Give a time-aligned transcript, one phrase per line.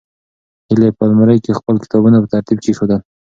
[0.67, 2.99] هیلې په المارۍ کې خپل کتابونه په ترتیب کېښودل.